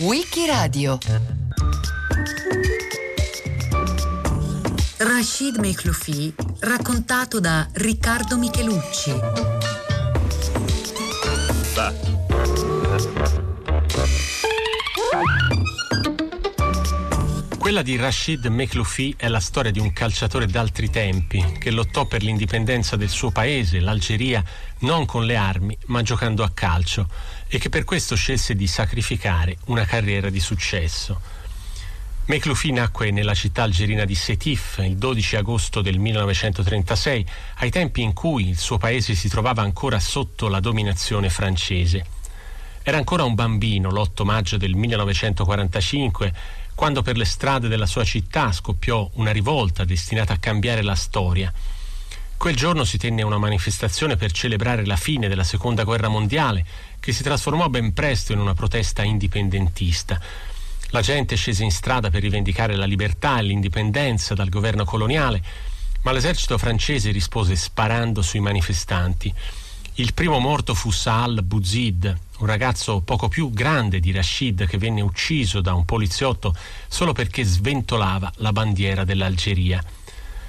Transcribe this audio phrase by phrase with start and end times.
[0.00, 0.98] Wikiradio
[4.96, 9.12] Rashid Mekloufi raccontato da Riccardo Michelucci.
[17.74, 22.22] Quella di Rashid Mekloufi è la storia di un calciatore d'altri tempi che lottò per
[22.22, 24.44] l'indipendenza del suo paese, l'Algeria,
[24.82, 27.08] non con le armi, ma giocando a calcio
[27.48, 31.20] e che per questo scelse di sacrificare una carriera di successo.
[32.26, 38.12] Mekloufi nacque nella città algerina di Sétif il 12 agosto del 1936, ai tempi in
[38.12, 42.06] cui il suo paese si trovava ancora sotto la dominazione francese.
[42.86, 48.52] Era ancora un bambino l'8 maggio del 1945 quando per le strade della sua città
[48.52, 51.52] scoppiò una rivolta destinata a cambiare la storia.
[52.36, 56.66] Quel giorno si tenne una manifestazione per celebrare la fine della Seconda Guerra Mondiale,
[57.00, 60.20] che si trasformò ben presto in una protesta indipendentista.
[60.90, 65.42] La gente scese in strada per rivendicare la libertà e l'indipendenza dal governo coloniale,
[66.02, 69.32] ma l'esercito francese rispose sparando sui manifestanti.
[69.94, 75.00] Il primo morto fu Saal Bouzid, un ragazzo poco più grande di Rashid che venne
[75.00, 76.54] ucciso da un poliziotto
[76.88, 79.82] solo perché sventolava la bandiera dell'Algeria.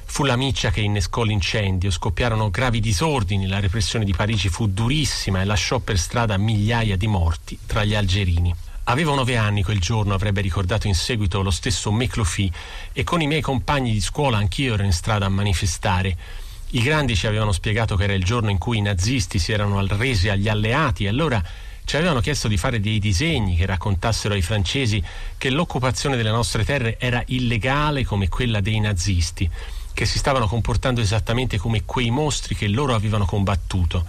[0.08, 5.42] Fu la miccia che innescò l'incendio, scoppiarono gravi disordini, la repressione di Parigi fu durissima
[5.42, 8.56] e lasciò per strada migliaia di morti tra gli algerini.
[8.86, 12.52] Avevo nove anni quel giorno, avrebbe ricordato in seguito lo stesso Meclofi,
[12.94, 16.18] e con i miei compagni di scuola anch'io ero in strada a manifestare.
[16.70, 19.86] I grandi ci avevano spiegato che era il giorno in cui i nazisti si erano
[19.88, 21.44] resi agli alleati e allora
[21.86, 25.02] ci avevano chiesto di fare dei disegni che raccontassero ai francesi
[25.38, 29.48] che l'occupazione delle nostre terre era illegale come quella dei nazisti,
[29.94, 34.04] che si stavano comportando esattamente come quei mostri che loro avevano combattuto.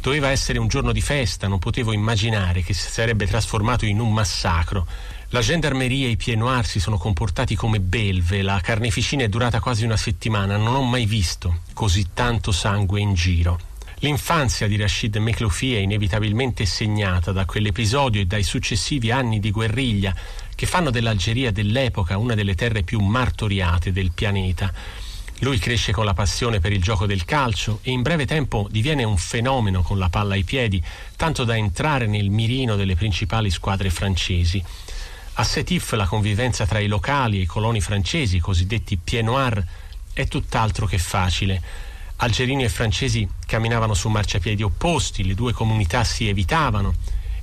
[0.00, 4.12] Doveva essere un giorno di festa, non potevo immaginare che si sarebbe trasformato in un
[4.12, 4.86] massacro.
[5.30, 9.58] La gendarmeria e i pieds noirs si sono comportati come belve, la carneficina è durata
[9.58, 13.58] quasi una settimana, non ho mai visto così tanto sangue in giro.
[14.00, 20.14] L'infanzia di Rashid Mekloufi è inevitabilmente segnata da quell'episodio e dai successivi anni di guerriglia
[20.54, 24.70] che fanno dell'Algeria dell'epoca una delle terre più martoriate del pianeta.
[25.40, 29.02] Lui cresce con la passione per il gioco del calcio e in breve tempo diviene
[29.02, 30.82] un fenomeno con la palla ai piedi,
[31.16, 34.62] tanto da entrare nel mirino delle principali squadre francesi.
[35.38, 39.64] A Sétif la convivenza tra i locali e i coloni francesi, cosiddetti pieds noirs,
[40.12, 41.62] è tutt'altro che facile.
[42.16, 46.94] Algerini e francesi camminavano su marciapiedi opposti, le due comunità si evitavano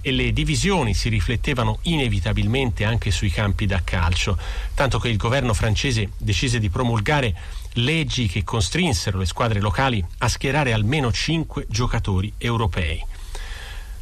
[0.01, 4.37] e le divisioni si riflettevano inevitabilmente anche sui campi da calcio,
[4.73, 7.33] tanto che il governo francese decise di promulgare
[7.73, 13.05] leggi che costrinsero le squadre locali a schierare almeno cinque giocatori europei.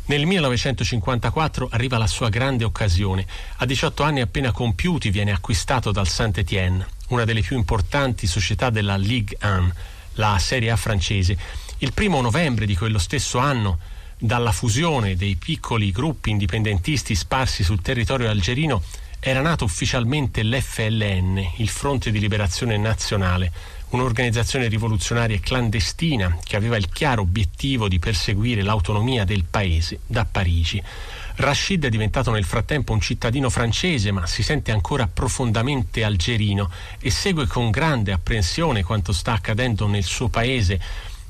[0.05, 3.25] Nel 1954 arriva la sua grande occasione.
[3.57, 8.97] A 18 anni appena compiuti viene acquistato dal Saint-Étienne, una delle più importanti società della
[8.97, 9.73] Ligue 1,
[10.13, 11.37] la Serie A francese.
[11.79, 13.79] Il primo novembre di quello stesso anno,
[14.17, 18.83] dalla fusione dei piccoli gruppi indipendentisti sparsi sul territorio algerino,
[19.19, 23.51] era nato ufficialmente l'FLN, il Fronte di Liberazione Nazionale,
[23.89, 30.81] un'organizzazione rivoluzionaria clandestina che aveva il chiaro obiettivo di perseguire l'autonomia del paese da Parigi.
[31.41, 36.69] Rashid è diventato nel frattempo un cittadino francese, ma si sente ancora profondamente algerino
[36.99, 40.79] e segue con grande apprensione quanto sta accadendo nel suo paese,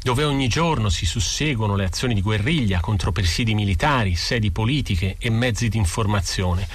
[0.01, 5.29] dove ogni giorno si susseguono le azioni di guerriglia contro presidi militari, sedi politiche e
[5.29, 6.67] mezzi di informazione.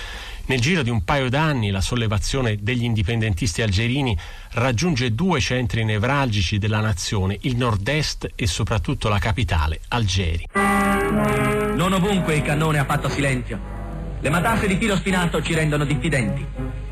[0.47, 4.17] Nel giro di un paio d'anni la sollevazione degli indipendentisti algerini
[4.53, 10.96] raggiunge due centri nevralgici della nazione, il nord-est e soprattutto la capitale, Algeri.
[11.11, 13.75] Non ovunque il cannone ha fatto silenzio.
[14.21, 16.45] Le matasse di filo spinato ci rendono diffidenti.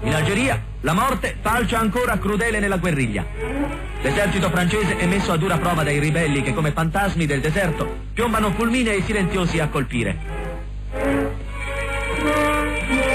[0.03, 3.25] In Algeria la morte falcia ancora crudele nella guerriglia.
[4.03, 8.53] L'esercito francese è messo a dura prova dai ribelli che come fantasmi del deserto piombano
[8.53, 10.17] fulminei e silenziosi a colpire.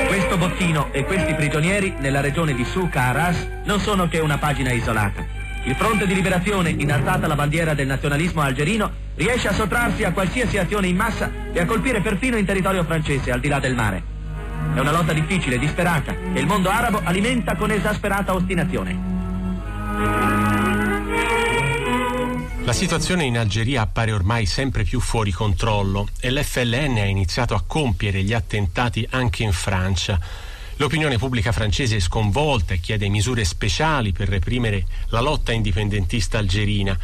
[0.08, 4.72] Questo bottino e questi prigionieri nella regione di Souka Aras non sono che una pagina
[4.72, 5.39] isolata.
[5.64, 10.58] Il fronte di liberazione, innalzata la bandiera del nazionalismo algerino, riesce a sottrarsi a qualsiasi
[10.58, 14.02] azione in massa e a colpire perfino in territorio francese, al di là del mare.
[14.74, 19.18] È una lotta difficile, disperata, che il mondo arabo alimenta con esasperata ostinazione.
[22.64, 27.64] La situazione in Algeria appare ormai sempre più fuori controllo e l'FLN ha iniziato a
[27.66, 30.20] compiere gli attentati anche in Francia.
[30.80, 36.98] L'opinione pubblica francese è sconvolta e chiede misure speciali per reprimere la lotta indipendentista algerina.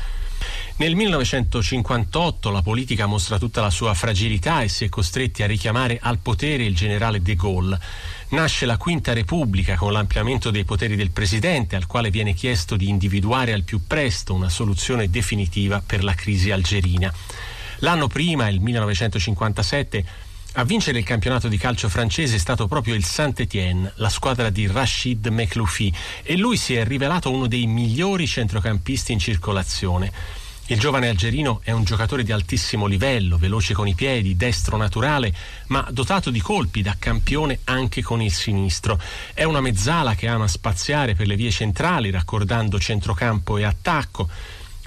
[0.78, 6.00] Nel 1958 la politica mostra tutta la sua fragilità e si è costretti a richiamare
[6.02, 7.78] al potere il generale de Gaulle.
[8.30, 12.88] Nasce la Quinta Repubblica con l'ampliamento dei poteri del Presidente, al quale viene chiesto di
[12.88, 17.14] individuare al più presto una soluzione definitiva per la crisi algerina.
[17.80, 20.06] L'anno prima, il 1957,
[20.58, 24.68] a vincere il campionato di calcio francese è stato proprio il Saint-Étienne, la squadra di
[24.68, 25.94] Rachid Mekloufi,
[26.24, 30.12] e lui si è rivelato uno dei migliori centrocampisti in circolazione.
[30.68, 35.34] Il giovane algerino è un giocatore di altissimo livello, veloce con i piedi, destro naturale,
[35.68, 38.98] ma dotato di colpi da campione anche con il sinistro.
[39.34, 44.30] È una mezzala che ama spaziare per le vie centrali, raccordando centrocampo e attacco.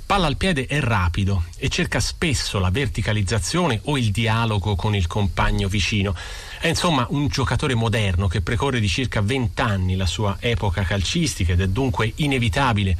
[0.08, 5.06] Palla al piede è rapido e cerca spesso la verticalizzazione o il dialogo con il
[5.06, 6.14] compagno vicino.
[6.58, 11.52] È insomma un giocatore moderno che precorre di circa 20 anni la sua epoca calcistica
[11.52, 12.96] ed è dunque inevitabile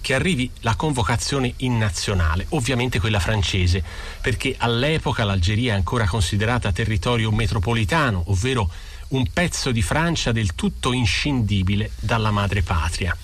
[0.00, 3.82] che arrivi la convocazione in nazionale, ovviamente quella francese,
[4.20, 8.70] perché all'epoca l'Algeria è ancora considerata territorio metropolitano, ovvero
[9.08, 13.16] un pezzo di Francia del tutto inscindibile dalla madre patria.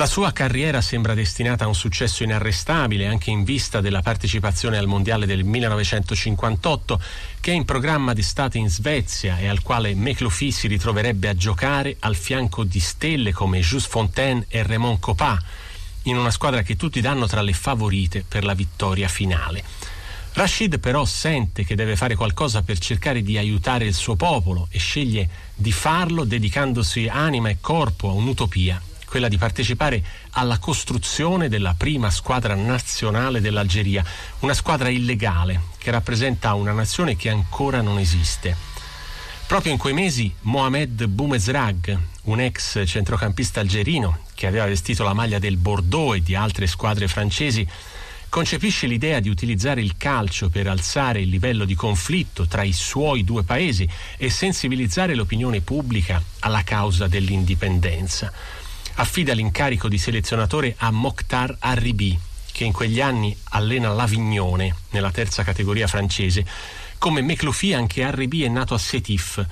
[0.00, 4.86] La sua carriera sembra destinata a un successo inarrestabile anche in vista della partecipazione al
[4.86, 6.98] Mondiale del 1958
[7.38, 11.98] che è in programma d'estate in Svezia e al quale McLuffy si ritroverebbe a giocare
[11.98, 15.38] al fianco di stelle come Jules Fontaine e Raymond Coppa
[16.04, 19.62] in una squadra che tutti danno tra le favorite per la vittoria finale.
[20.32, 24.78] Rashid però sente che deve fare qualcosa per cercare di aiutare il suo popolo e
[24.78, 28.80] sceglie di farlo dedicandosi anima e corpo a un'utopia
[29.10, 34.04] quella di partecipare alla costruzione della prima squadra nazionale dell'Algeria,
[34.38, 38.54] una squadra illegale che rappresenta una nazione che ancora non esiste.
[39.48, 45.40] Proprio in quei mesi Mohamed Boumezrag, un ex centrocampista algerino che aveva vestito la maglia
[45.40, 47.66] del Bordeaux e di altre squadre francesi,
[48.28, 53.24] concepisce l'idea di utilizzare il calcio per alzare il livello di conflitto tra i suoi
[53.24, 58.32] due paesi e sensibilizzare l'opinione pubblica alla causa dell'indipendenza
[59.00, 62.18] affida l'incarico di selezionatore a Mokhtar Arribi,
[62.52, 66.44] che in quegli anni allena l'Avignone, nella terza categoria francese.
[66.98, 69.42] Come Meclofi anche Arribi è nato a Sétif,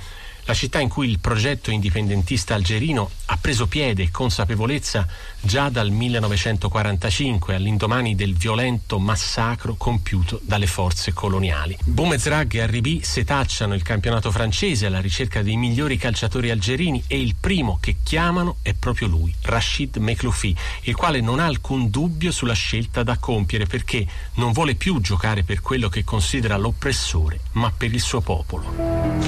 [0.49, 5.07] la città in cui il progetto indipendentista algerino ha preso piede e consapevolezza
[5.43, 11.77] già dal 1945, all'indomani del violento massacro compiuto dalle forze coloniali.
[11.85, 17.35] Boumezrag e Arribi setacciano il campionato francese alla ricerca dei migliori calciatori algerini e il
[17.39, 22.55] primo che chiamano è proprio lui, Rachid Mekloufi, il quale non ha alcun dubbio sulla
[22.55, 24.07] scelta da compiere perché
[24.37, 29.19] non vuole più giocare per quello che considera l'oppressore, ma per il suo popolo.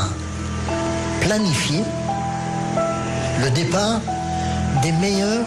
[0.00, 0.08] Ha
[1.20, 1.84] planifié
[3.42, 4.00] le départ
[4.82, 5.44] des meilleurs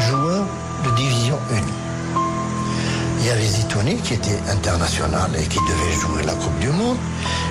[0.00, 0.46] joueurs
[0.84, 1.56] de division 1.
[3.20, 6.96] Il y avait Zitouni qui était international et qui devait jouer la Coupe du Monde.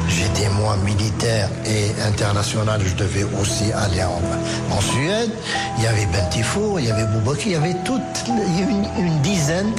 [0.10, 5.31] J'étais moi militaire et international, je devais aussi aller en, Suède.
[5.78, 9.74] Il y avait Bentifo, il y avait Boubaki, il y avait toute une dizaine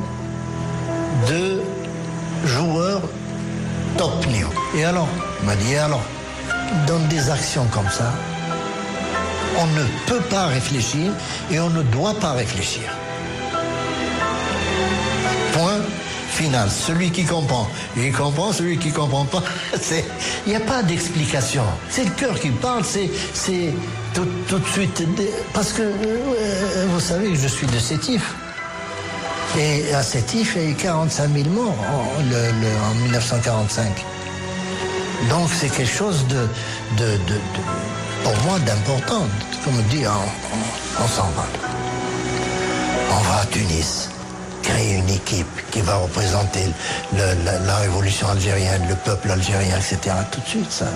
[1.29, 1.61] de
[2.47, 3.03] joueurs
[3.97, 4.53] top niveau.
[4.77, 5.09] Et alors,
[5.41, 6.03] il m'a dit, alors,
[6.87, 8.13] dans des actions comme ça,
[9.59, 11.13] on ne peut pas réfléchir
[11.51, 12.85] et on ne doit pas réfléchir.
[15.53, 15.81] Point
[16.31, 16.71] final.
[16.71, 18.53] Celui qui comprend, il comprend.
[18.53, 19.43] Celui qui comprend pas.
[20.47, 21.65] Il n'y a pas d'explication.
[21.91, 22.85] C'est le cœur qui parle.
[22.85, 23.11] C'est,
[24.15, 25.03] tout, tout, de suite.
[25.53, 28.35] Parce que euh, vous savez que je suis de Sétif.
[29.59, 34.05] Et à Sétif, il y a eu 45 000 morts en, le, le, en 1945.
[35.29, 36.49] Donc c'est quelque chose de,
[36.97, 37.41] de, de,
[38.23, 39.27] pour moi d'important.
[39.65, 41.47] Comme on dit, on, on, s'en va.
[43.11, 44.09] On va à Tunis,
[44.63, 46.71] créer une équipe qui va représenter
[47.17, 50.17] la, la, révolution algérienne, le peuple algérien, etc.
[50.31, 50.87] Tout de suite, ça.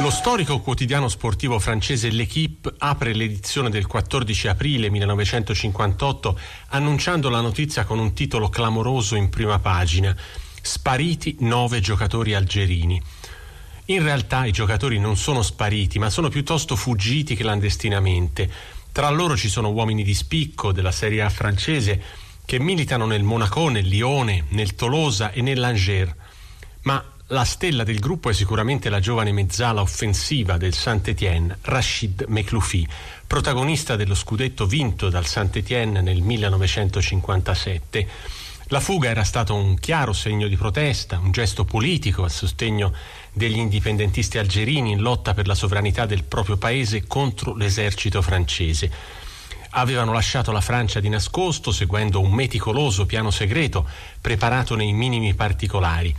[0.00, 6.38] Lo storico quotidiano sportivo francese L'Equipe apre l'edizione del 14 aprile 1958
[6.68, 10.16] annunciando la notizia con un titolo clamoroso in prima pagina.
[10.62, 13.00] Spariti nove giocatori algerini.
[13.86, 18.50] In realtà i giocatori non sono spariti, ma sono piuttosto fuggiti clandestinamente.
[18.92, 22.02] Tra loro ci sono uomini di spicco della Serie A francese
[22.46, 26.14] che militano nel Monaco, nel Lione, nel Tolosa e nell'Angers.
[26.84, 32.86] Ma la stella del gruppo è sicuramente la giovane mezzala offensiva del Saint-Étienne, Rachid Mekloufi,
[33.24, 38.08] protagonista dello scudetto vinto dal Saint-Étienne nel 1957.
[38.68, 42.92] La fuga era stato un chiaro segno di protesta, un gesto politico a sostegno
[43.32, 48.90] degli indipendentisti algerini in lotta per la sovranità del proprio paese contro l'esercito francese.
[49.70, 53.86] Avevano lasciato la Francia di nascosto seguendo un meticoloso piano segreto
[54.20, 56.12] preparato nei minimi particolari.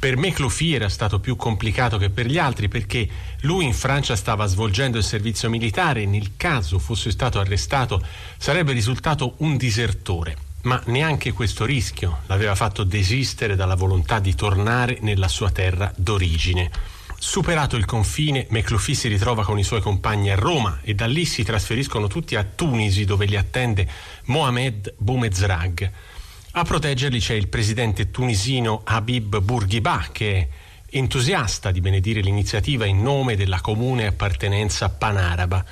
[0.00, 3.06] Per me Clofi era stato più complicato che per gli altri perché
[3.40, 8.02] lui in Francia stava svolgendo il servizio militare e nel caso fosse stato arrestato
[8.38, 10.38] sarebbe risultato un disertore.
[10.62, 16.70] Ma neanche questo rischio l'aveva fatto desistere dalla volontà di tornare nella sua terra d'origine.
[17.18, 21.26] Superato il confine, Meclofi si ritrova con i suoi compagni a Roma e da lì
[21.26, 23.86] si trasferiscono tutti a Tunisi dove li attende
[24.24, 25.90] Mohamed Boumezrag.
[26.52, 30.48] A proteggerli c'è il presidente tunisino Habib Bourguiba che è
[30.96, 35.64] entusiasta di benedire l'iniziativa in nome della comune appartenenza panaraba.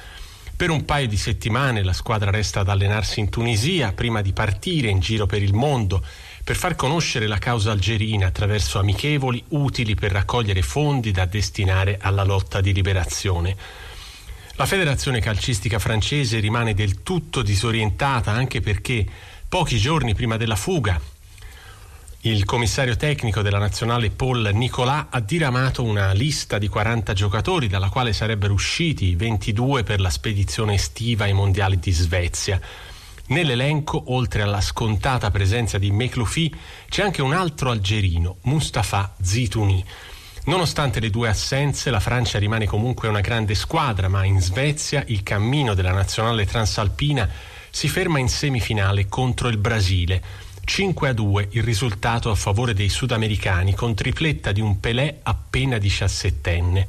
[0.55, 4.89] Per un paio di settimane la squadra resta ad allenarsi in Tunisia prima di partire
[4.89, 6.01] in giro per il mondo
[6.45, 12.23] per far conoscere la causa algerina attraverso amichevoli utili per raccogliere fondi da destinare alla
[12.23, 13.57] lotta di liberazione.
[14.55, 19.07] La federazione calcistica francese rimane del tutto disorientata anche perché
[19.49, 21.01] Pochi giorni prima della fuga,
[22.21, 27.89] il commissario tecnico della nazionale Paul Nicolà ha diramato una lista di 40 giocatori dalla
[27.89, 32.61] quale sarebbero usciti 22 per la spedizione estiva ai mondiali di Svezia.
[33.29, 36.55] Nell'elenco, oltre alla scontata presenza di Mekloufi,
[36.87, 39.83] c'è anche un altro algerino, Mustafa Zitouni.
[40.45, 45.23] Nonostante le due assenze, la Francia rimane comunque una grande squadra, ma in Svezia il
[45.23, 50.23] cammino della nazionale transalpina si ferma in semifinale contro il Brasile.
[50.65, 55.77] 5 a 2 il risultato a favore dei sudamericani con tripletta di un Pelé appena
[55.77, 56.87] 17enne.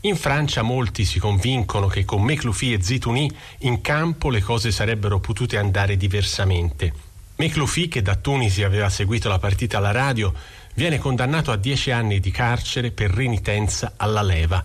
[0.00, 5.20] In Francia molti si convincono che con Mecloufi e Zitouni in campo le cose sarebbero
[5.20, 6.92] potute andare diversamente.
[7.36, 10.32] Mecloufi, che da Tunisi aveva seguito la partita alla radio,
[10.74, 14.64] viene condannato a 10 anni di carcere per renitenza alla leva.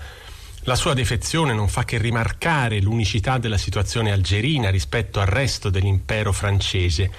[0.65, 6.31] La sua defezione non fa che rimarcare l'unicità della situazione algerina rispetto al resto dell'impero
[6.31, 7.09] francese.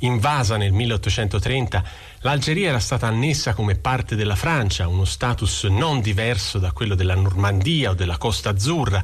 [0.00, 1.82] Invasa nel 1830,
[2.20, 7.14] l'Algeria era stata annessa come parte della Francia, uno status non diverso da quello della
[7.14, 9.02] Normandia o della Costa Azzurra,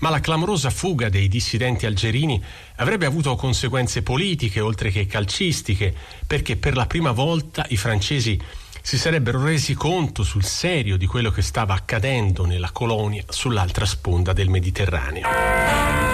[0.00, 2.42] ma la clamorosa fuga dei dissidenti algerini
[2.76, 5.94] avrebbe avuto conseguenze politiche oltre che calcistiche,
[6.26, 8.38] perché per la prima volta i francesi
[8.82, 14.32] si sarebbero resi conto sul serio di quello che stava accadendo nella colonia sull'altra sponda
[14.32, 16.11] del Mediterraneo.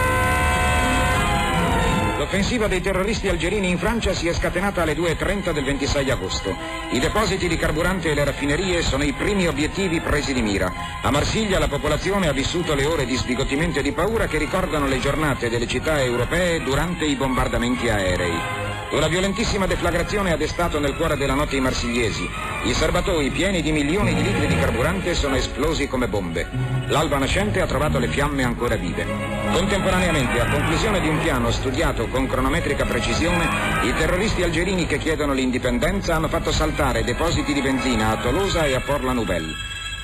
[2.18, 6.56] L'offensiva dei terroristi algerini in Francia si è scatenata alle 2.30 del 26 agosto.
[6.90, 10.72] I depositi di carburante e le raffinerie sono i primi obiettivi presi di mira.
[11.00, 14.88] A Marsiglia la popolazione ha vissuto le ore di sbigottimento e di paura che ricordano
[14.88, 18.66] le giornate delle città europee durante i bombardamenti aerei.
[18.90, 22.26] Una violentissima deflagrazione ha destato nel cuore della notte i marsigliesi.
[22.64, 26.48] I serbatoi pieni di milioni di litri di carburante sono esplosi come bombe.
[26.86, 29.04] L'alba nascente ha trovato le fiamme ancora vive.
[29.52, 33.48] Contemporaneamente, a conclusione di un piano studiato con cronometrica precisione,
[33.84, 38.74] i terroristi algerini che chiedono l'indipendenza hanno fatto saltare depositi di benzina a Tolosa e
[38.74, 39.54] a Port-la-Nouvelle.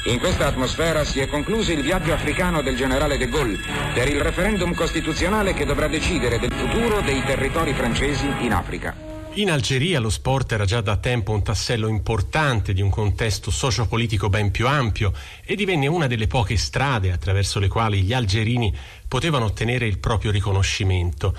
[0.07, 3.59] In questa atmosfera si è concluso il viaggio africano del generale de Gaulle
[3.95, 8.95] per il referendum costituzionale che dovrà decidere del futuro dei territori francesi in Africa.
[9.37, 14.29] In Algeria lo sport era già da tempo un tassello importante di un contesto sociopolitico
[14.29, 15.13] ben più ampio
[15.45, 18.73] e divenne una delle poche strade attraverso le quali gli algerini
[19.09, 21.35] potevano ottenere il proprio riconoscimento.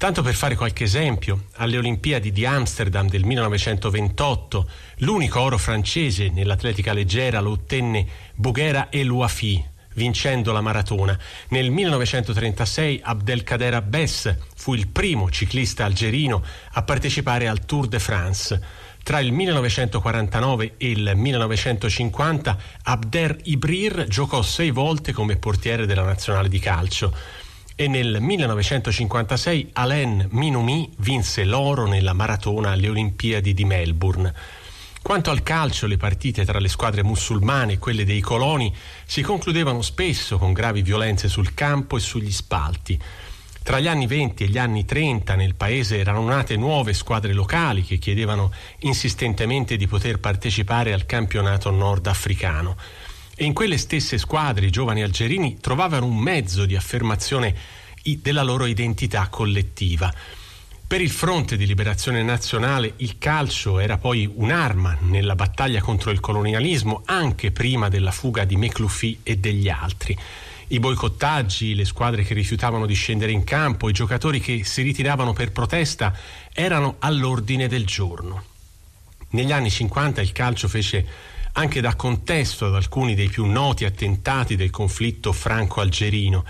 [0.00, 6.94] Tanto per fare qualche esempio, alle Olimpiadi di Amsterdam del 1928 l'unico oro francese nell'atletica
[6.94, 9.62] leggera lo ottenne Bouguera El Ouafi,
[9.96, 11.18] vincendo la maratona.
[11.48, 16.42] Nel 1936 Abdelkader Abbes fu il primo ciclista algerino
[16.72, 18.60] a partecipare al Tour de France.
[19.02, 26.48] Tra il 1949 e il 1950 Abder Ibrir giocò sei volte come portiere della nazionale
[26.48, 27.14] di calcio
[27.80, 34.34] e nel 1956 Alain Minoumi vinse l'oro nella maratona alle Olimpiadi di Melbourne.
[35.00, 38.70] Quanto al calcio, le partite tra le squadre musulmane e quelle dei coloni
[39.06, 43.00] si concludevano spesso con gravi violenze sul campo e sugli spalti.
[43.62, 47.82] Tra gli anni 20 e gli anni 30 nel paese erano nate nuove squadre locali
[47.82, 52.76] che chiedevano insistentemente di poter partecipare al campionato nordafricano
[53.40, 57.54] e in quelle stesse squadre i giovani algerini trovavano un mezzo di affermazione
[58.20, 60.12] della loro identità collettiva.
[60.86, 66.20] Per il fronte di liberazione nazionale il calcio era poi un'arma nella battaglia contro il
[66.20, 70.14] colonialismo anche prima della fuga di Mecloufi e degli altri.
[70.68, 75.32] I boicottaggi, le squadre che rifiutavano di scendere in campo, i giocatori che si ritiravano
[75.32, 76.14] per protesta
[76.52, 78.44] erano all'ordine del giorno.
[79.30, 84.56] Negli anni 50 il calcio fece anche da contesto ad alcuni dei più noti attentati
[84.56, 86.44] del conflitto franco-algerino.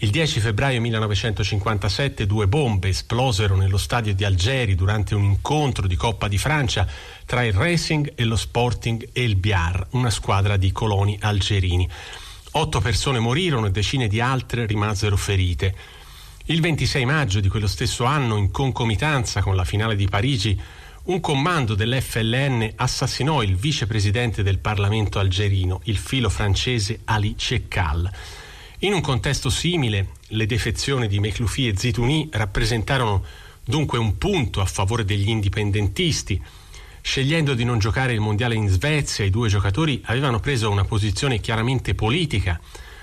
[0.00, 5.96] Il 10 febbraio 1957 due bombe esplosero nello stadio di Algeri durante un incontro di
[5.96, 6.86] Coppa di Francia
[7.24, 11.88] tra il Racing e lo Sporting El Biar, una squadra di coloni algerini.
[12.52, 15.74] Otto persone morirono e decine di altre rimasero ferite.
[16.44, 20.60] Il 26 maggio di quello stesso anno, in concomitanza con la finale di Parigi,
[21.06, 28.10] un comando dell'FLN assassinò il vicepresidente del Parlamento algerino, il filo francese Ali Cekkal.
[28.80, 33.24] In un contesto simile, le defezioni di Mekloufi e Zitouni rappresentarono
[33.64, 36.42] dunque un punto a favore degli indipendentisti.
[37.00, 41.38] Scegliendo di non giocare il mondiale in Svezia, i due giocatori avevano preso una posizione
[41.38, 42.60] chiaramente politica,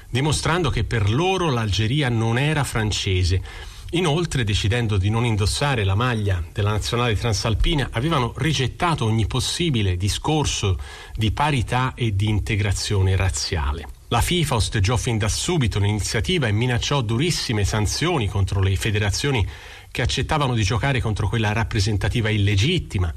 [0.10, 3.72] dimostrando che per loro l'Algeria non era francese.
[3.96, 10.80] Inoltre, decidendo di non indossare la maglia della nazionale transalpina, avevano rigettato ogni possibile discorso
[11.16, 13.88] di parità e di integrazione razziale.
[14.08, 19.48] La FIFA osteggiò fin da subito l'iniziativa e minacciò durissime sanzioni contro le federazioni
[19.92, 23.14] che accettavano di giocare contro quella rappresentativa illegittima,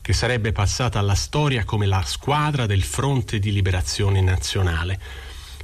[0.00, 5.00] che sarebbe passata alla storia come la squadra del Fronte di Liberazione Nazionale.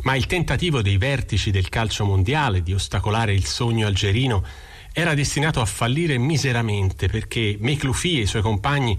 [0.06, 4.44] Ma il tentativo dei vertici del calcio mondiale di ostacolare il sogno algerino
[4.92, 8.96] era destinato a fallire miseramente perché Mekloufi e i suoi compagni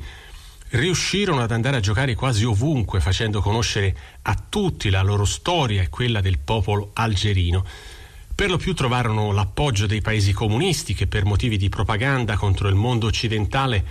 [0.71, 5.87] riuscirono ad andare a giocare quasi ovunque, facendo conoscere a tutti la loro storia e
[5.87, 7.63] quella del popolo algerino.
[8.35, 12.75] Per lo più trovarono l'appoggio dei paesi comunisti che per motivi di propaganda contro il
[12.75, 13.85] mondo occidentale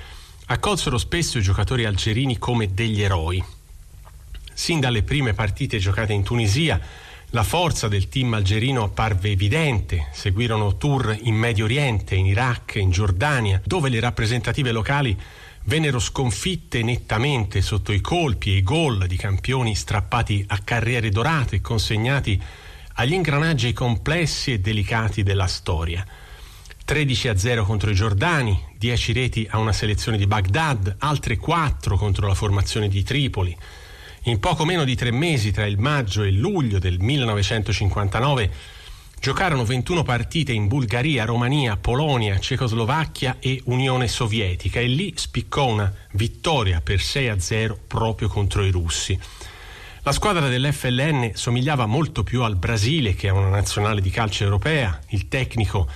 [0.48, 3.42] accolsero spesso i giocatori algerini come degli eroi.
[4.52, 6.78] Sin dalle prime partite giocate in Tunisia,
[7.30, 12.90] la forza del team algerino apparve evidente, seguirono tour in Medio Oriente, in Iraq, in
[12.90, 15.18] Giordania, dove le rappresentative locali
[15.64, 21.56] vennero sconfitte nettamente sotto i colpi e i gol di campioni strappati a carriere dorate
[21.56, 22.40] e consegnati
[22.94, 26.06] agli ingranaggi complessi e delicati della storia.
[26.84, 31.96] 13 a 0 contro i Giordani, 10 reti a una selezione di Baghdad, altre 4
[31.96, 33.56] contro la formazione di Tripoli.
[34.26, 38.50] In poco meno di tre mesi, tra il maggio e il luglio del 1959,
[39.20, 45.92] Giocarono 21 partite in Bulgaria, Romania, Polonia, Cecoslovacchia e Unione Sovietica e lì spiccò una
[46.12, 49.18] vittoria per 6 a 0 proprio contro i russi.
[50.02, 55.00] La squadra dell'FLN somigliava molto più al Brasile che a una nazionale di calcio europea.
[55.08, 55.88] Il tecnico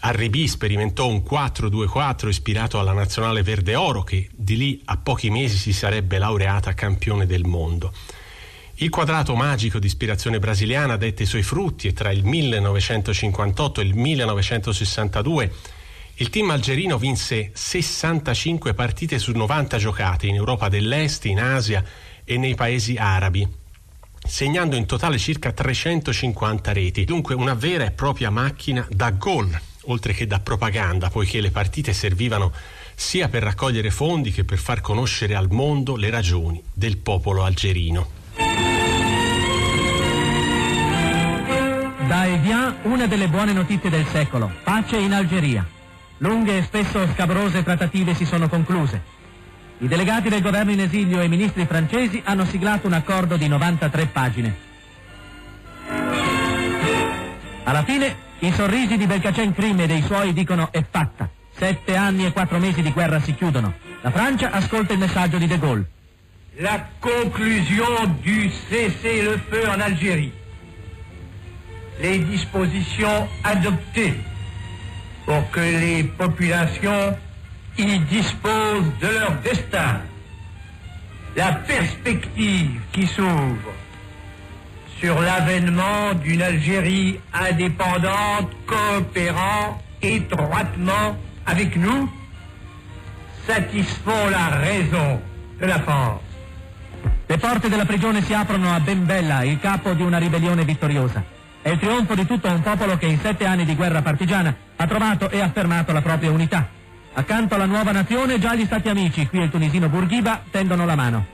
[0.00, 5.56] Arribì sperimentò un 4-2-4 ispirato alla nazionale verde oro che di lì a pochi mesi
[5.56, 7.92] si sarebbe laureata campione del mondo.
[8.76, 13.84] Il quadrato magico di ispirazione brasiliana dette i suoi frutti e tra il 1958 e
[13.84, 15.52] il 1962
[16.20, 21.82] il team algerino vinse 65 partite su 90 giocate in Europa dell'Est, in Asia
[22.24, 23.46] e nei paesi arabi,
[24.24, 30.12] segnando in totale circa 350 reti, dunque una vera e propria macchina da gol, oltre
[30.12, 32.52] che da propaganda, poiché le partite servivano
[32.94, 38.16] sia per raccogliere fondi che per far conoscere al mondo le ragioni del popolo algerino.
[42.06, 45.66] Da Evian una delle buone notizie del secolo, pace in Algeria.
[46.18, 49.16] Lunghe e spesso scabrose trattative si sono concluse.
[49.78, 53.46] I delegati del governo in esilio e i ministri francesi hanno siglato un accordo di
[53.46, 54.56] 93 pagine.
[57.62, 61.28] Alla fine, i sorrisi di Belcacem Crim e dei suoi dicono è fatta.
[61.56, 63.74] Sette anni e quattro mesi di guerra si chiudono.
[64.00, 65.86] La Francia ascolta il messaggio di De Gaulle.
[66.58, 70.32] La conclusion du cessez-le-feu en Algérie
[72.00, 74.14] les dispositions adoptées
[75.24, 77.16] pour que les populations
[77.76, 80.00] y disposent de leur destin,
[81.36, 83.72] la perspective qui s'ouvre
[85.00, 92.10] sur l'avènement d'une Algérie indépendante coopérant étroitement avec nous
[93.46, 95.20] satisfont la raison
[95.60, 96.20] de la France.
[97.26, 101.22] Le porte della prigione si aprono a Ben Bella, il capo di una ribellione vittoriosa.
[101.62, 104.86] È il trionfo di tutto un popolo che in sette anni di guerra partigiana ha
[104.86, 106.68] trovato e affermato la propria unità.
[107.14, 111.26] Accanto alla nuova nazione già gli stati amici, qui il tunisino Bourguiba, tendono la mano.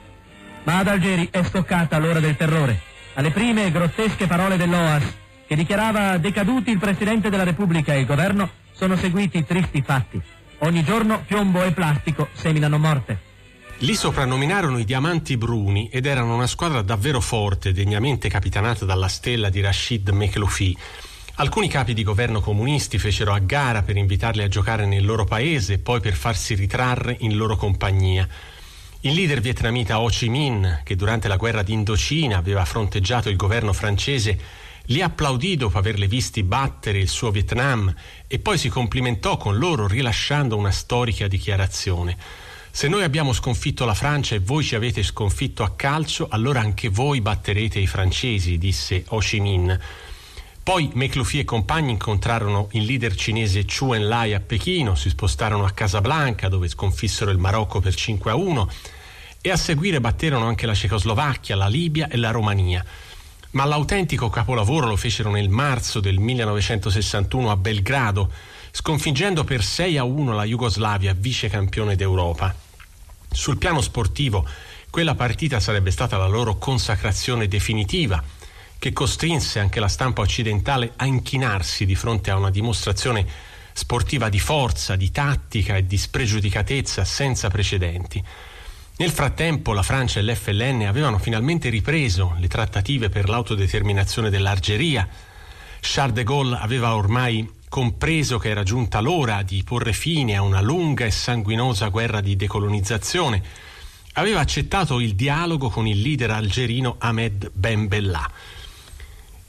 [0.63, 2.93] Ma ad Algeri è stoccata l'ora del terrore.
[3.17, 5.03] Alle prime grottesche parole dell'OAS,
[5.47, 10.21] che dichiarava decaduti il Presidente della Repubblica e il governo, sono seguiti tristi fatti.
[10.59, 13.17] Ogni giorno piombo e plastico seminano morte.
[13.79, 19.49] Li soprannominarono i Diamanti Bruni ed erano una squadra davvero forte, degnamente capitanata dalla stella
[19.49, 20.77] di Rashid Mekloufi.
[21.35, 25.73] Alcuni capi di governo comunisti fecero a gara per invitarli a giocare nel loro paese
[25.73, 28.27] e poi per farsi ritrarre in loro compagnia.
[29.05, 33.71] Il leader vietnamita Ho Chi Minh, che durante la guerra d'Indocina aveva fronteggiato il governo
[33.71, 34.39] francese,
[34.85, 37.93] li applaudì dopo averle visti battere il suo Vietnam
[38.25, 42.17] e poi si complimentò con loro rilasciando una storica dichiarazione.
[42.71, 46.89] Se noi abbiamo sconfitto la Francia e voi ci avete sconfitto a calcio, allora anche
[46.89, 49.79] voi batterete i francesi, disse Ho Chi Minh.
[50.65, 55.69] Poi McLuffy e compagni incontrarono il leader cinese Chu Enlai a Pechino, si spostarono a
[55.69, 58.71] Casablanca dove sconfissero il Marocco per 5 a 1
[59.41, 62.83] e a seguire batterono anche la Cecoslovacchia, la Libia e la Romania.
[63.51, 68.31] Ma l'autentico capolavoro lo fecero nel marzo del 1961 a Belgrado,
[68.71, 72.51] sconfiggendo per 6 a 1 la Jugoslavia, vice campione d'Europa.
[73.31, 74.43] Sul piano sportivo,
[74.89, 78.23] quella partita sarebbe stata la loro consacrazione definitiva,
[78.77, 83.25] che costrinse anche la stampa occidentale a inchinarsi di fronte a una dimostrazione
[83.73, 88.23] sportiva di forza, di tattica e di spregiudicatezza senza precedenti.
[88.97, 95.05] Nel frattempo la Francia e l'FLN avevano finalmente ripreso le trattative per l'autodeterminazione dell'Algeria.
[95.81, 100.61] Charles de Gaulle aveva ormai compreso che era giunta l'ora di porre fine a una
[100.61, 103.43] lunga e sanguinosa guerra di decolonizzazione,
[104.13, 108.31] aveva accettato il dialogo con il leader algerino Ahmed Ben Bella.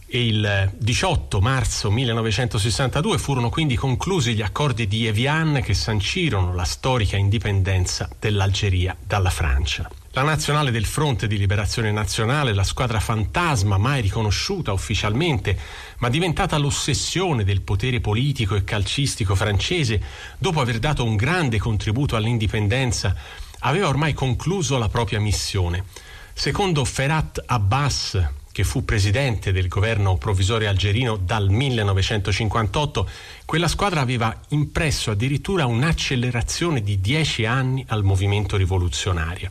[0.09, 6.63] E il 18 marzo 1962 furono quindi conclusi gli accordi di Evian che sancirono la
[6.63, 9.91] storica indipendenza dell'Algeria dalla Francia.
[10.13, 15.59] La nazionale del Fronte di Liberazione Nazionale, la squadra fantasma mai riconosciuta ufficialmente,
[15.99, 20.01] ma diventata l'ossessione del potere politico e calcistico francese,
[20.39, 23.15] dopo aver dato un grande contributo all'indipendenza,
[23.59, 25.85] aveva ormai concluso la propria missione.
[26.33, 28.19] Secondo Ferhat Abbas,
[28.57, 33.07] che fu presidente del governo provvisorio algerino dal 1958,
[33.45, 39.51] quella squadra aveva impresso addirittura un'accelerazione di dieci anni al movimento rivoluzionario.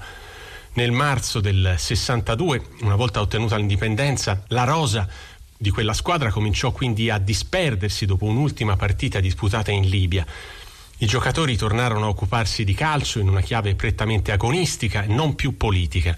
[0.73, 5.07] Nel marzo del 62, una volta ottenuta l'indipendenza, la rosa
[5.55, 10.25] di quella squadra cominciò quindi a disperdersi dopo un'ultima partita disputata in Libia.
[10.97, 15.57] I giocatori tornarono a occuparsi di calcio in una chiave prettamente agonistica e non più
[15.57, 16.17] politica.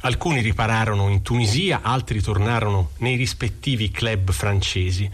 [0.00, 5.10] Alcuni ripararono in Tunisia, altri tornarono nei rispettivi club francesi.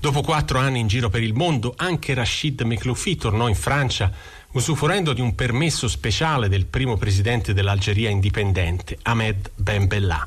[0.00, 4.10] Dopo quattro anni in giro per il mondo, anche Rachid Mekloufi tornò in Francia
[4.52, 10.26] usufruendo di un permesso speciale del primo presidente dell'Algeria indipendente, Ahmed Ben Bella.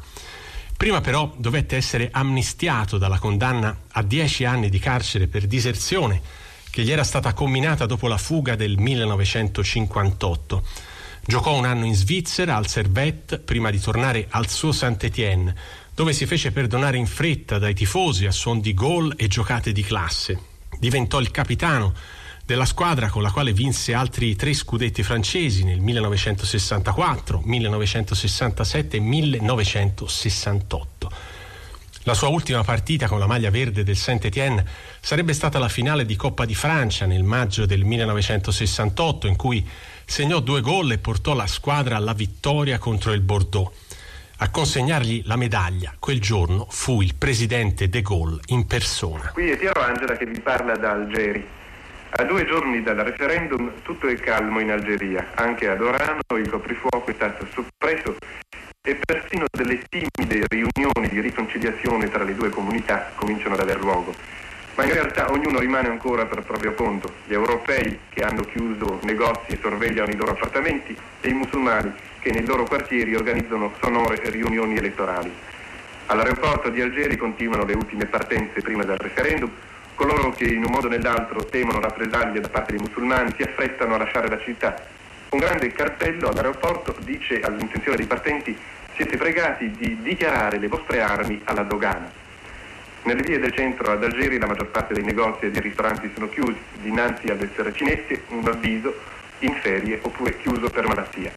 [0.77, 6.21] Prima però dovette essere amnistiato dalla condanna a dieci anni di carcere per diserzione
[6.69, 10.63] che gli era stata comminata dopo la fuga del 1958.
[11.29, 15.53] Giocò un anno in Svizzera al Servette prima di tornare al suo Saint-Étienne,
[15.93, 19.83] dove si fece perdonare in fretta dai tifosi a suon di gol e giocate di
[19.83, 20.39] classe.
[20.79, 21.93] Diventò il capitano
[22.43, 31.11] della squadra con la quale vinse altri tre scudetti francesi nel 1964, 1967 e 1968.
[32.03, 34.65] La sua ultima partita con la maglia verde del Saint-Étienne
[34.99, 39.63] sarebbe stata la finale di Coppa di Francia nel maggio del 1968 in cui
[40.09, 43.71] segnò due gol e portò la squadra alla vittoria contro il Bordeaux.
[44.37, 49.29] A consegnargli la medaglia quel giorno fu il presidente De Gaulle in persona.
[49.33, 51.45] Qui è Piero Angela che vi parla da Algeri.
[52.09, 57.11] A due giorni dal referendum tutto è calmo in Algeria, anche ad Orano il coprifuoco
[57.11, 58.15] è stato soppresso
[58.81, 64.15] e persino delle timide riunioni di riconciliazione tra le due comunità cominciano ad aver luogo.
[64.79, 69.51] Ma in realtà ognuno rimane ancora per proprio conto, gli europei che hanno chiuso negozi
[69.51, 74.77] e sorvegliano i loro appartamenti e i musulmani che nei loro quartieri organizzano sonore riunioni
[74.77, 75.29] elettorali.
[76.05, 79.51] All'aeroporto di Algeri continuano le ultime partenze prima del referendum
[79.95, 83.95] Coloro che in un modo o nell'altro temono rappresaglie da parte dei musulmani si affrettano
[83.95, 84.81] a lasciare la città.
[85.31, 88.57] Un grande cartello all'aeroporto dice all'intenzione dei partenti
[88.95, 92.27] siete pregati di dichiarare le vostre armi alla dogana.
[93.03, 96.29] Nelle vie del centro ad Algeri la maggior parte dei negozi e dei ristoranti sono
[96.29, 98.93] chiusi, dinanzi ad essere cinesi un avviso
[99.39, 101.31] in ferie oppure chiuso per malattia.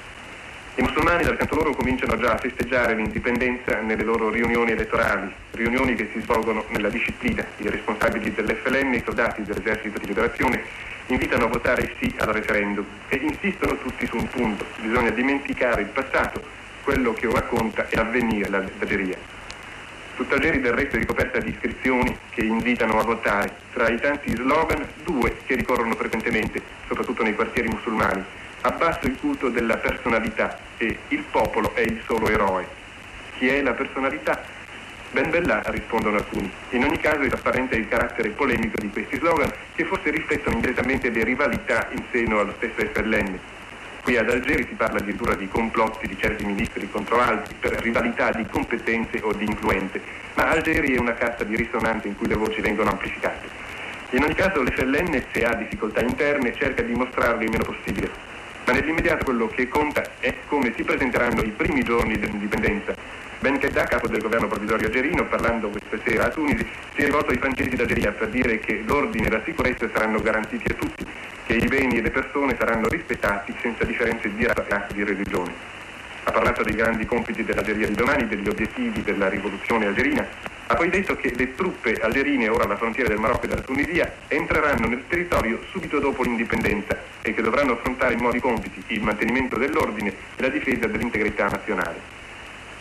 [0.75, 5.95] I musulmani dal canto loro cominciano già a festeggiare l'indipendenza nelle loro riunioni elettorali, riunioni
[5.95, 7.45] che si svolgono nella disciplina.
[7.59, 10.63] I responsabili dell'FLN, i soldati dell'esercito di liberazione,
[11.09, 14.65] invitano a votare sì al referendum e insistono tutti su un punto.
[14.81, 16.43] Bisogna dimenticare il passato,
[16.83, 19.17] quello che ora conta è avvenire l'Algeria.
[20.17, 23.55] Tutta Algeri del resto è ricoperta di iscrizioni che invitano a votare.
[23.73, 28.25] Tra i tanti slogan, due che ricorrono frequentemente, soprattutto nei quartieri musulmani
[28.63, 32.67] abbasso il culto della personalità e il popolo è il solo eroe.
[33.39, 34.41] Chi è la personalità?
[35.11, 36.51] Ben bella, rispondono alcuni.
[36.71, 41.11] In ogni caso è trasparente il carattere polemico di questi slogan che forse riflettono indirettamente
[41.11, 43.39] le rivalità in seno allo stesso FLN.
[44.03, 48.33] Qui ad Algeri si parla addirittura di complotti di certi ministri contro altri per rivalità
[48.33, 50.01] di competenze o di influenze,
[50.35, 53.47] ma Algeri è una cassa di risonanza in cui le voci vengono amplificate.
[54.11, 58.11] In ogni caso l'FLN, se ha difficoltà interne, cerca di mostrarle il meno possibile,
[58.67, 63.22] ma nell'immediato quello che conta è come si presenteranno i primi giorni dell'indipendenza.
[63.43, 67.33] Ben Kedda, capo del governo provvisorio algerino, parlando questa sera a Tunisi, si è rivolto
[67.33, 71.05] ai francesi d'Algeria per dire che l'ordine e la sicurezza saranno garantiti a tutti
[71.47, 75.53] che i beni e le persone saranno rispettati senza differenze di razza e di religione.
[76.23, 80.25] Ha parlato dei grandi compiti dell'Algeria di domani, degli obiettivi della rivoluzione algerina.
[80.69, 84.09] Ha poi detto che le truppe algerine, ora alla frontiera del Marocco e della Tunisia,
[84.29, 90.11] entreranno nel territorio subito dopo l'indipendenza e che dovranno affrontare nuovi compiti, il mantenimento dell'ordine
[90.37, 92.22] e la difesa dell'integrità nazionale.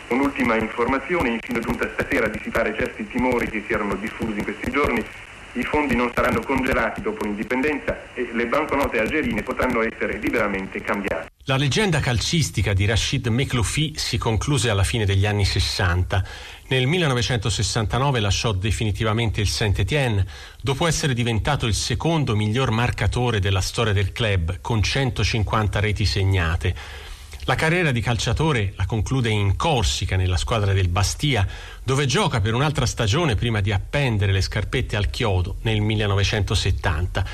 [0.08, 4.70] Un'ultima informazione, infine giunta stasera a dissipare certi timori che si erano diffusi in questi
[4.70, 5.04] giorni,
[5.54, 11.30] i fondi non saranno congelati dopo l'indipendenza e le banconote algerine potranno essere liberamente cambiate.
[11.46, 16.24] La leggenda calcistica di Rashid Mekloufi si concluse alla fine degli anni 60.
[16.68, 20.24] Nel 1969 lasciò definitivamente il Saint-Étienne
[20.62, 26.74] dopo essere diventato il secondo miglior marcatore della storia del club con 150 reti segnate.
[27.46, 31.44] La carriera di calciatore la conclude in Corsica, nella squadra del Bastia,
[31.82, 37.26] dove gioca per un'altra stagione prima di appendere le scarpette al chiodo nel 1970.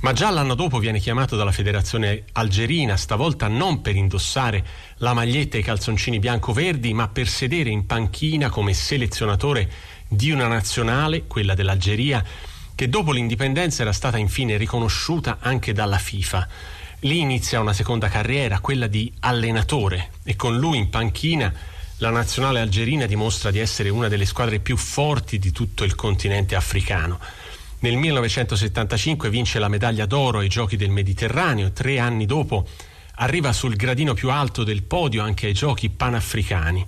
[0.00, 4.64] Ma già l'anno dopo viene chiamato dalla federazione algerina, stavolta non per indossare
[4.96, 9.70] la maglietta e i calzoncini bianco-verdi, ma per sedere in panchina come selezionatore
[10.08, 12.24] di una nazionale, quella dell'Algeria,
[12.74, 16.48] che dopo l'indipendenza era stata infine riconosciuta anche dalla FIFA.
[17.04, 21.52] Lì inizia una seconda carriera, quella di allenatore, e con lui in panchina
[21.96, 26.54] la nazionale algerina dimostra di essere una delle squadre più forti di tutto il continente
[26.54, 27.18] africano.
[27.80, 32.68] Nel 1975 vince la medaglia d'oro ai Giochi del Mediterraneo tre anni dopo
[33.16, 36.86] arriva sul gradino più alto del podio anche ai Giochi panafricani.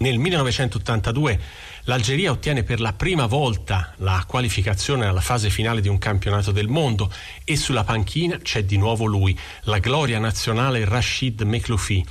[0.00, 1.38] Nel 1982
[1.82, 6.68] l'Algeria ottiene per la prima volta la qualificazione alla fase finale di un campionato del
[6.68, 7.12] mondo
[7.44, 12.02] e sulla panchina c'è di nuovo lui, la gloria nazionale Rashid Mekloufi.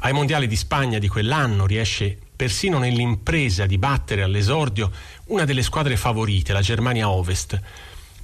[0.00, 4.90] Ai mondiali di Spagna di quell'anno riesce persino nell'impresa di battere all'esordio
[5.26, 7.60] una delle squadre favorite, la Germania Ovest.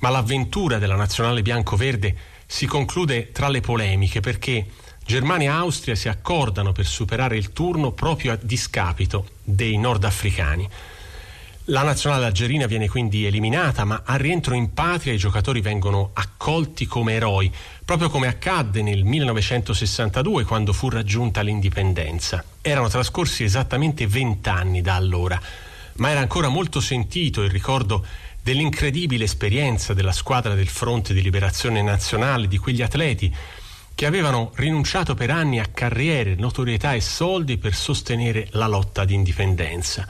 [0.01, 4.67] Ma l'avventura della nazionale bianco-verde si conclude tra le polemiche perché
[5.07, 10.69] Germania e Austria si accordano per superare il turno proprio a discapito dei nordafricani.
[11.67, 16.87] La nazionale algerina viene quindi eliminata, ma al rientro in patria i giocatori vengono accolti
[16.87, 17.53] come eroi,
[17.85, 22.45] proprio come accadde nel 1962 quando fu raggiunta l'indipendenza.
[22.61, 25.41] Erano trascorsi esattamente vent'anni da allora,
[25.95, 28.05] ma era ancora molto sentito il ricordo
[28.43, 33.35] dell'incredibile esperienza della squadra del Fronte di Liberazione Nazionale, di quegli atleti
[33.97, 39.15] che avevano rinunciato per anni a carriere, notorietà e soldi per sostenere la lotta di
[39.15, 40.07] indipendenza.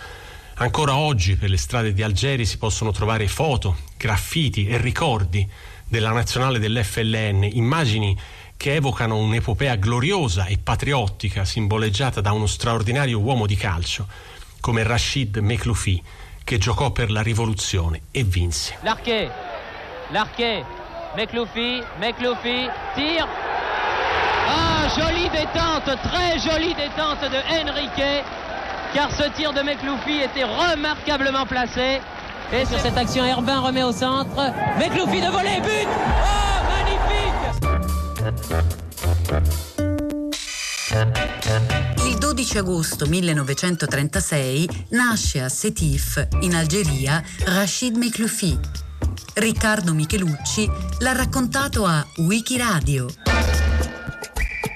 [0.54, 5.48] Ancora oggi per le strade di Algeri si possono trovare foto, graffiti e ricordi
[5.86, 8.18] della nazionale dell'FLN, immagini
[8.56, 14.08] che evocano un'epopea gloriosa e patriottica simboleggiata da uno straordinario uomo di calcio
[14.60, 16.02] come Rashid Mekloufi
[16.42, 18.78] che giocò per la rivoluzione e vinse.
[18.82, 19.30] L'arquet,
[20.10, 20.64] l'arquet,
[21.14, 23.45] Mekloufi, Mekloufi, tire Ah,
[24.94, 28.24] jolie détente, très jolie détente de Henrique,
[28.94, 32.00] car ce tir de Mekloufi était remarquablement placé.
[32.52, 34.52] Et sur cette action, Herbin remet au centre.
[34.78, 35.88] Mekloufi de voler, but
[36.22, 37.56] Oh, magnifique
[42.06, 48.58] Il 12 agosto 1936 nasce a Sétif, in Algeria, Rachid Mekloufi.
[49.34, 50.70] Riccardo Michelucci
[51.00, 53.06] l'ha raccontato a Wikiradio